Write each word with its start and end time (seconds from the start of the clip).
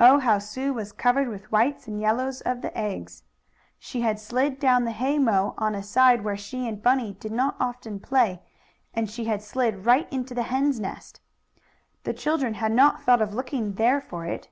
Oh! 0.00 0.18
how 0.18 0.38
Sue 0.38 0.72
was 0.72 0.92
covered 0.92 1.28
with 1.28 1.42
the 1.42 1.48
whites 1.48 1.86
and 1.86 2.00
yellows 2.00 2.40
of 2.40 2.62
the 2.62 2.74
eggs! 2.74 3.22
She 3.78 4.00
had 4.00 4.18
slid 4.18 4.58
down 4.58 4.86
the 4.86 4.92
haymow 4.94 5.52
on 5.58 5.74
a 5.74 5.82
side 5.82 6.24
where 6.24 6.38
she 6.38 6.66
and 6.66 6.82
Bunny 6.82 7.12
did 7.20 7.32
not 7.32 7.56
often 7.60 8.00
play, 8.00 8.40
and 8.94 9.10
she 9.10 9.26
had 9.26 9.42
slid 9.42 9.84
right 9.84 10.10
into 10.10 10.34
the 10.34 10.44
hen's 10.44 10.80
nest. 10.80 11.20
The 12.04 12.14
children 12.14 12.54
had 12.54 12.72
not 12.72 13.02
thought 13.02 13.20
of 13.20 13.34
looking 13.34 13.74
there 13.74 14.00
for 14.00 14.24
it. 14.24 14.48